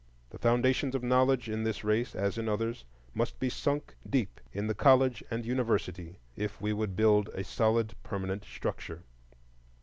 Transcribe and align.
The 0.31 0.39
foundations 0.39 0.95
of 0.95 1.03
knowledge 1.03 1.47
in 1.47 1.61
this 1.63 1.83
race, 1.83 2.15
as 2.15 2.39
in 2.39 2.49
others, 2.49 2.85
must 3.13 3.37
be 3.39 3.49
sunk 3.49 3.93
deep 4.09 4.41
in 4.51 4.65
the 4.65 4.73
college 4.73 5.23
and 5.29 5.45
university 5.45 6.17
if 6.35 6.59
we 6.59 6.73
would 6.73 6.95
build 6.95 7.29
a 7.35 7.43
solid, 7.43 7.93
permanent 8.01 8.43
structure. 8.43 9.03